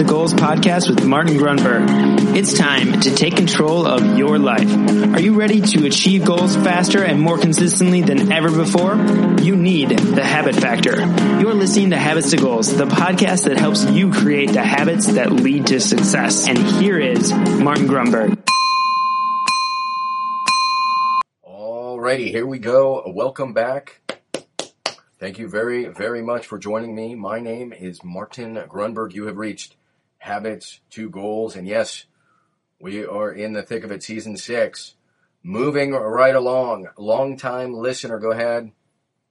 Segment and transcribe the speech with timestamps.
[0.00, 2.34] to Goals podcast with Martin Grunberg.
[2.34, 4.72] It's time to take control of your life.
[5.14, 8.94] Are you ready to achieve goals faster and more consistently than ever before?
[9.42, 11.00] You need the habit factor.
[11.38, 15.32] You're listening to Habits to Goals, the podcast that helps you create the habits that
[15.32, 16.48] lead to success.
[16.48, 18.42] And here is Martin Grunberg.
[21.46, 23.02] Alrighty, here we go.
[23.06, 24.00] Welcome back.
[25.18, 27.14] Thank you very, very much for joining me.
[27.14, 29.12] My name is Martin Grunberg.
[29.12, 29.76] You have reached
[30.20, 31.56] Habits to Goals.
[31.56, 32.04] And yes,
[32.80, 34.94] we are in the thick of it, season six.
[35.42, 36.88] Moving right along.
[36.96, 38.72] Long time listener, go ahead.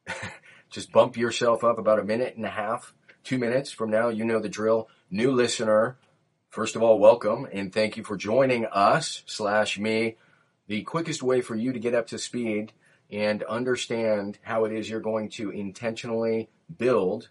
[0.70, 2.94] Just bump yourself up about a minute and a half,
[3.24, 4.10] two minutes from now.
[4.10, 4.90] You know the drill.
[5.10, 5.98] New listener.
[6.50, 10.18] First of all, welcome and thank you for joining us slash me.
[10.68, 12.74] The quickest way for you to get up to speed
[13.12, 17.30] and understand how it is you're going to intentionally build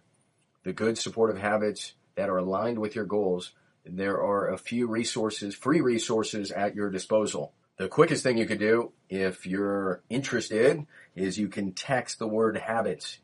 [0.63, 3.53] the good supportive habits that are aligned with your goals,
[3.85, 7.53] there are a few resources, free resources at your disposal.
[7.77, 12.57] The quickest thing you could do if you're interested is you can text the word
[12.57, 13.21] habits,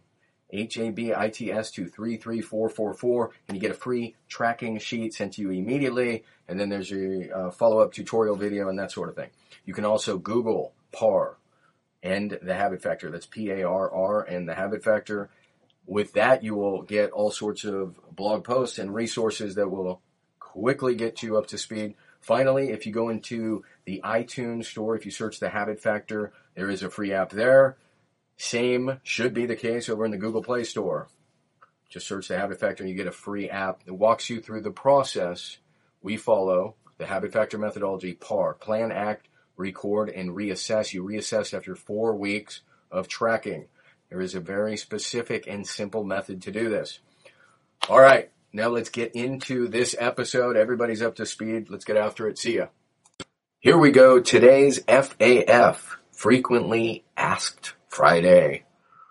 [0.51, 6.23] H-A-B-I-T-S to 33444 and you get a free tracking sheet sent to you immediately.
[6.47, 9.31] And then there's a uh, follow-up tutorial video and that sort of thing.
[9.65, 11.37] You can also Google PARR,
[12.05, 13.11] and the habit factor.
[13.11, 15.31] That's P A R R and the habit factor.
[15.87, 20.01] With that, you will get all sorts of blog posts and resources that will
[20.41, 21.95] quickly get you up to speed.
[22.21, 26.71] Finally, if you go into the iTunes store, if you search the habit factor, there
[26.71, 27.77] is a free app there.
[28.37, 31.09] Same should be the case over in the Google Play Store.
[31.89, 34.63] Just search the habit factor and you get a free app that walks you through
[34.63, 35.59] the process
[36.03, 40.93] we follow, the habit factor methodology, PARR, plan, act, record, and reassess.
[40.93, 43.67] You reassess after four weeks of tracking.
[44.11, 47.01] There is a very specific and simple method to do this.
[47.89, 50.57] All right, now let's get into this episode.
[50.57, 51.71] Everybody's up to speed.
[51.71, 52.39] Let's get after it.
[52.39, 52.67] See ya.
[53.61, 54.21] Here we go.
[54.21, 58.65] Today's FAF, Frequently Asked Friday.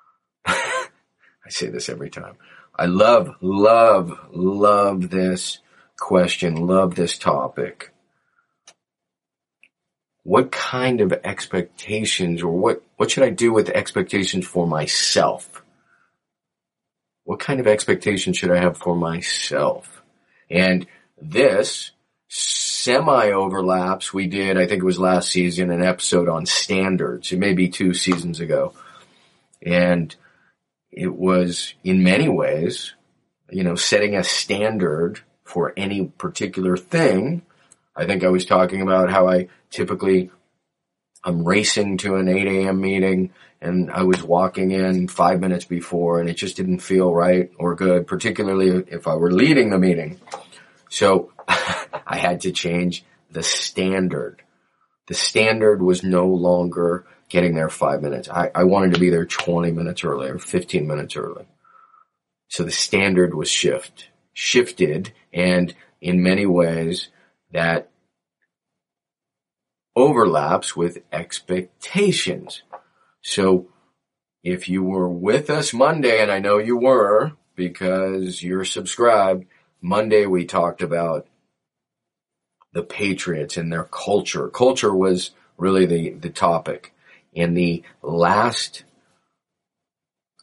[0.45, 2.35] I say this every time.
[2.75, 5.59] I love, love, love this
[5.99, 6.55] question.
[6.55, 7.92] Love this topic
[10.23, 15.61] what kind of expectations or what, what should I do with expectations for myself?
[17.25, 20.01] What kind of expectations should I have for myself?
[20.49, 20.87] And
[21.21, 21.91] this
[22.29, 24.13] semi overlaps.
[24.13, 27.31] We did, I think it was last season, an episode on standards.
[27.31, 28.73] It may be two seasons ago.
[29.61, 30.13] And
[30.91, 32.93] it was in many ways,
[33.49, 37.43] you know, setting a standard for any particular thing
[37.95, 40.31] I think I was talking about how I typically
[41.23, 42.81] I'm racing to an 8 a.m.
[42.81, 43.31] meeting
[43.61, 47.75] and I was walking in five minutes before and it just didn't feel right or
[47.75, 50.19] good, particularly if I were leading the meeting.
[50.89, 54.41] So I had to change the standard.
[55.07, 58.27] The standard was no longer getting there five minutes.
[58.29, 61.45] I, I wanted to be there 20 minutes early or 15 minutes early.
[62.49, 67.07] So the standard was shift, shifted and in many ways
[67.53, 67.89] that
[69.95, 72.63] overlaps with expectations.
[73.21, 73.67] So
[74.43, 79.45] if you were with us Monday, and I know you were because you're subscribed,
[79.81, 81.27] Monday we talked about
[82.73, 84.49] the Patriots and their culture.
[84.49, 86.93] Culture was really the, the topic.
[87.35, 88.83] And the last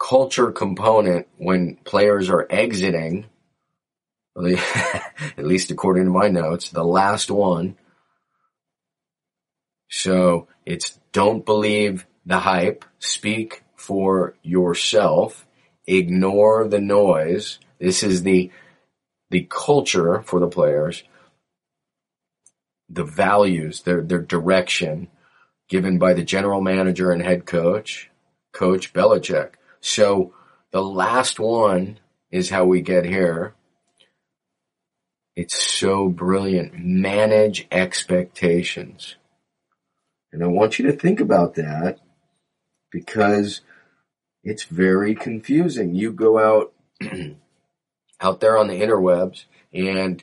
[0.00, 3.26] culture component when players are exiting
[4.36, 7.76] at least according to my notes, the last one.
[9.88, 15.46] So it's don't believe the hype, speak for yourself,
[15.86, 17.58] ignore the noise.
[17.78, 18.50] This is the,
[19.30, 21.02] the culture for the players,
[22.88, 25.08] the values, their, their direction
[25.68, 28.10] given by the general manager and head coach,
[28.52, 29.52] Coach Belichick.
[29.80, 30.34] So
[30.72, 31.98] the last one
[32.30, 33.54] is how we get here.
[35.40, 36.74] It's so brilliant.
[36.74, 39.16] Manage expectations.
[40.34, 41.98] And I want you to think about that
[42.92, 43.62] because
[44.44, 45.94] it's very confusing.
[45.94, 46.74] You go out,
[48.20, 50.22] out there on the interwebs and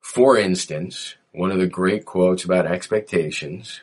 [0.00, 3.82] for instance, one of the great quotes about expectations,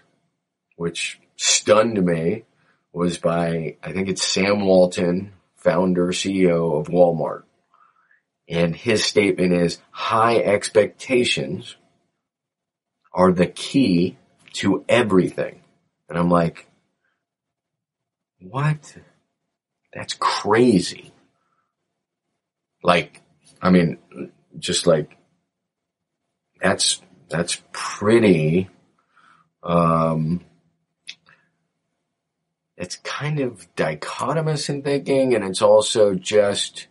[0.75, 2.45] which stunned me,
[2.93, 7.43] was by, I think it's Sam Walton, founder, CEO of Walmart.
[8.49, 11.75] And his statement is high expectations
[13.13, 14.17] are the key
[14.53, 15.61] to everything.
[16.07, 16.67] And I'm like,
[18.39, 18.95] what?
[19.93, 21.11] That's crazy.
[22.83, 23.21] Like,
[23.61, 23.97] I mean,
[24.57, 25.17] just like
[26.61, 28.69] that's that's pretty
[29.63, 30.41] um
[32.77, 36.87] it's kind of dichotomous in thinking and it's also just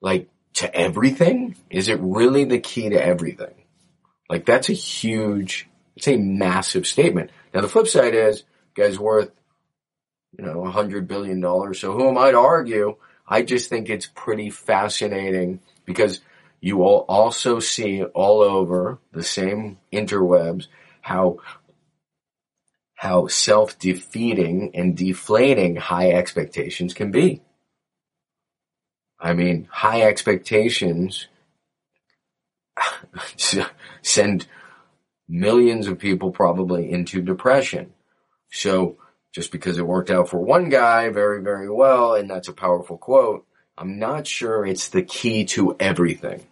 [0.00, 1.56] like to everything?
[1.70, 3.54] Is it really the key to everything?
[4.28, 7.30] Like that's a huge it's a massive statement.
[7.52, 8.44] Now the flip side is
[8.74, 9.30] guy's worth
[10.36, 11.80] you know a hundred billion dollars.
[11.80, 12.96] So who am i to argue?
[13.26, 16.20] I just think it's pretty fascinating because
[16.60, 20.68] you will also see all over the same interwebs
[21.00, 21.38] how
[22.94, 27.42] how self-defeating and deflating high expectations can be.
[29.22, 31.28] I mean, high expectations
[34.02, 34.46] send
[35.28, 37.92] millions of people probably into depression.
[38.50, 38.98] So
[39.32, 42.98] just because it worked out for one guy very, very well, and that's a powerful
[42.98, 43.46] quote,
[43.78, 46.44] I'm not sure it's the key to everything.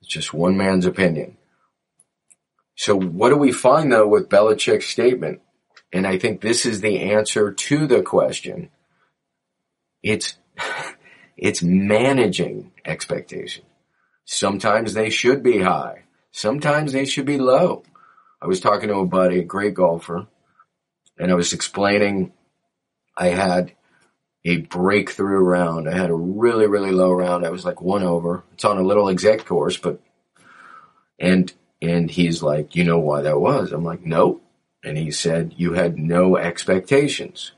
[0.00, 1.36] It's just one man's opinion.
[2.76, 5.40] So what do we find though with Belichick's statement?
[5.92, 8.70] And I think this is the answer to the question.
[10.02, 10.36] It's,
[11.38, 13.64] it's managing expectation.
[14.24, 16.02] Sometimes they should be high.
[16.32, 17.84] Sometimes they should be low.
[18.42, 20.26] I was talking to a buddy, a great golfer,
[21.18, 22.32] and I was explaining
[23.16, 23.72] I had
[24.44, 25.88] a breakthrough round.
[25.88, 27.46] I had a really, really low round.
[27.46, 28.44] I was like one over.
[28.52, 30.00] It's on a little exec course, but,
[31.18, 33.72] and, and he's like, you know why that was?
[33.72, 34.42] I'm like, nope.
[34.84, 37.52] And he said, you had no expectations.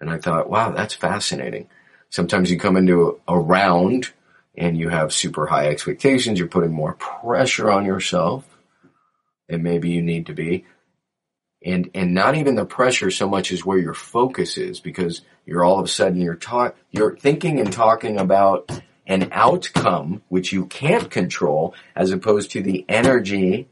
[0.00, 1.68] And I thought, wow, that's fascinating.
[2.10, 4.12] Sometimes you come into a, round
[4.56, 6.38] and you have super high expectations.
[6.38, 8.44] You're putting more pressure on yourself
[9.48, 10.64] and maybe you need to be
[11.62, 15.64] and and not even the pressure so much as where your focus is because you're
[15.64, 18.70] all of a sudden you're talk you're thinking and talking about
[19.06, 23.68] an outcome which you can't control as opposed to the energy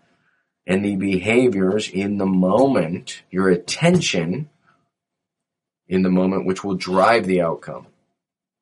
[0.67, 4.50] and the behaviors in the moment your attention
[5.87, 7.87] in the moment which will drive the outcome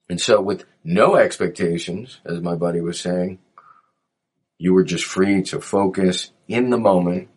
[0.09, 3.39] and so with no expectations as my buddy was saying
[4.59, 7.29] you were just free to focus in the moment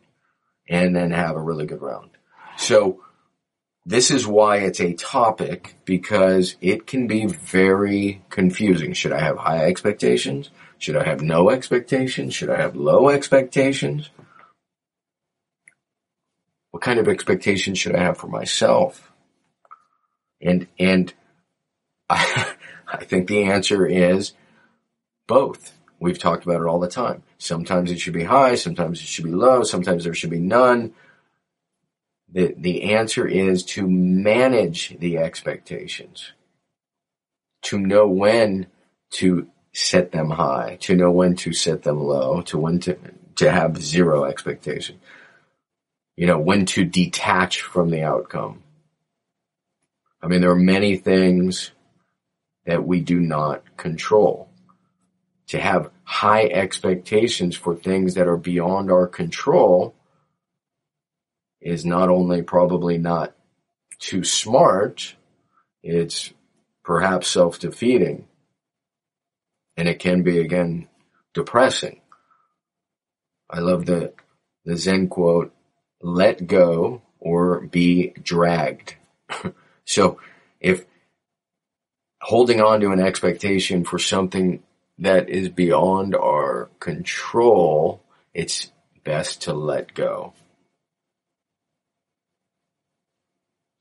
[0.68, 2.12] and then have a really good round.
[2.57, 3.01] So
[3.86, 8.94] this is why it's a topic because it can be very confusing.
[8.94, 10.50] Should I have high expectations?
[10.77, 12.36] Should I have no expectations?
[12.36, 14.10] Should I have low expectations?
[16.71, 19.12] What kind of expectations should I have for myself?
[20.42, 21.13] And, and
[22.10, 22.54] I,
[22.91, 24.33] I think the answer is
[25.27, 25.77] both.
[26.00, 27.24] We've talked about it all the time.
[27.38, 30.94] Sometimes it should be high, sometimes it should be low, sometimes there should be none.
[32.31, 36.31] The, the answer is to manage the expectations,
[37.63, 38.68] to know when
[39.12, 42.97] to set them high, to know when to set them low, to when to,
[43.35, 45.00] to have zero expectation.
[46.15, 48.62] You know, when to detach from the outcome.
[50.21, 51.71] I mean, there are many things
[52.69, 54.48] that we do not control
[55.48, 59.95] to have high expectations for things that are beyond our control
[61.60, 63.33] is not only probably not
[63.97, 65.16] too smart,
[65.81, 66.31] it's
[66.83, 68.28] perhaps self-defeating.
[69.76, 70.90] And it can be again
[71.33, 72.02] depressing.
[73.49, 74.14] I love the,
[74.64, 75.52] the Zen quote,
[76.04, 78.94] let go or be dragged.
[79.85, 80.19] so
[80.59, 80.85] if
[82.21, 84.61] holding on to an expectation for something
[84.99, 88.02] that is beyond our control,
[88.33, 88.71] it's
[89.04, 90.33] best to let go.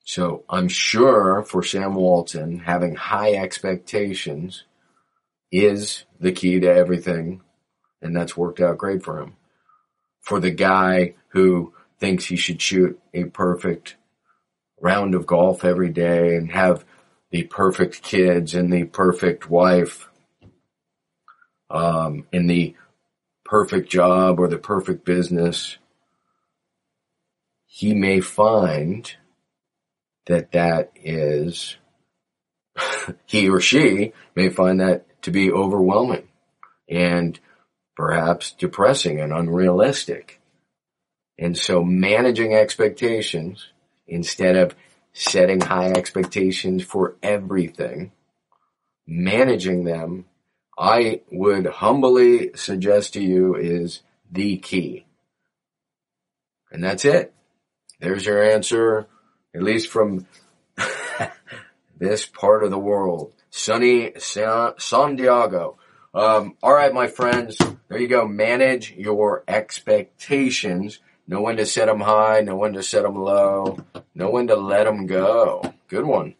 [0.04, 4.64] So I'm sure for Sam Walton, having high expectations
[5.52, 7.42] is the key to everything,
[8.00, 9.36] and that's worked out great for him.
[10.22, 13.96] For the guy who thinks he should shoot a perfect
[14.80, 16.84] round of golf every day and have
[17.30, 20.08] the perfect kids and the perfect wife
[21.70, 22.74] um, in the
[23.44, 25.78] perfect job or the perfect business,
[27.66, 29.14] he may find
[30.26, 31.76] that that is,
[33.26, 36.28] he or she may find that to be overwhelming
[36.88, 37.38] and
[37.96, 40.40] perhaps depressing and unrealistic.
[41.38, 43.68] And so managing expectations
[44.06, 44.74] instead of
[45.18, 48.12] setting high expectations for everything,
[49.06, 50.26] managing them
[50.78, 55.06] I would humbly suggest to you is the key.
[56.70, 57.34] And that's it.
[57.98, 59.08] There's your answer,
[59.52, 60.26] at least from
[61.98, 63.32] this part of the world.
[63.50, 65.78] Sunny San Diego.
[66.14, 67.58] Um, all right, my friends.
[67.88, 68.28] There you go.
[68.28, 71.00] Manage your expectations.
[71.28, 72.40] Know when to set them high.
[72.40, 73.78] Know when to set them low.
[74.14, 75.62] Know when to let them go.
[75.88, 76.34] Good one.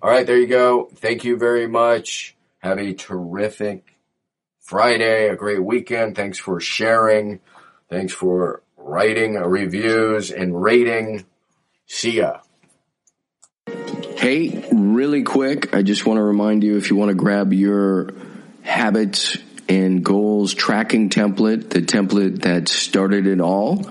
[0.00, 0.88] All right, there you go.
[0.94, 2.36] Thank you very much.
[2.60, 3.96] Have a terrific
[4.60, 6.14] Friday, a great weekend.
[6.14, 7.40] Thanks for sharing.
[7.88, 11.26] Thanks for writing uh, reviews and rating.
[11.86, 12.38] See ya.
[14.16, 18.10] Hey, really quick, I just want to remind you if you want to grab your
[18.62, 23.90] habits and goals tracking template, the template that started it all,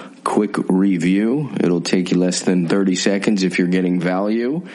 [0.23, 1.51] quick review.
[1.59, 4.67] It'll take you less than 30 seconds if you're getting value.